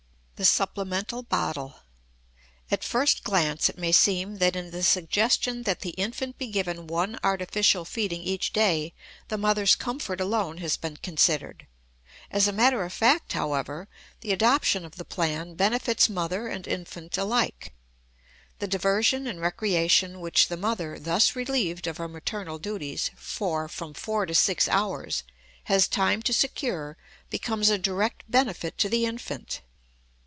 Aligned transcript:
THE 0.35 0.45
SUPPLEMENTARY 0.45 1.21
BOTTLE. 1.29 1.75
At 2.71 2.83
first 2.83 3.23
glance 3.23 3.69
it 3.69 3.77
may 3.77 3.91
seem 3.91 4.37
that 4.37 4.55
in 4.55 4.71
the 4.71 4.81
suggestion 4.81 5.61
that 5.69 5.81
the 5.81 5.91
infant 5.91 6.39
be 6.39 6.47
given 6.47 6.87
one 6.87 7.19
artificial 7.23 7.85
feeding 7.85 8.23
each 8.23 8.51
day 8.51 8.95
the 9.27 9.37
mother's 9.37 9.75
comfort 9.75 10.19
alone 10.19 10.57
has 10.57 10.77
been 10.77 10.97
considered. 10.97 11.67
As 12.31 12.47
a 12.47 12.51
matter 12.51 12.83
of 12.83 12.91
fact, 12.91 13.33
however, 13.33 13.87
the 14.21 14.31
adoption 14.31 14.83
of 14.83 14.95
the 14.95 15.05
plan 15.05 15.53
benefits 15.53 16.09
mother 16.09 16.47
and 16.47 16.65
infant 16.67 17.19
alike. 17.19 17.75
The 18.57 18.67
diversion 18.67 19.27
and 19.27 19.39
recreation 19.39 20.21
which 20.21 20.47
the 20.47 20.57
mother, 20.57 20.97
thus 20.97 21.35
relieved 21.35 21.85
of 21.85 21.97
her 21.97 22.07
maternal 22.07 22.57
duties 22.57 23.11
for 23.15 23.67
from 23.67 23.93
four 23.93 24.25
to 24.25 24.33
six 24.33 24.67
hours, 24.69 25.21
has 25.65 25.87
time 25.87 26.23
to 26.23 26.33
secure 26.33 26.97
becomes 27.29 27.69
a 27.69 27.77
direct 27.77 28.23
benefit 28.27 28.79
to 28.79 28.89
the 28.89 29.05
infant. 29.05 29.61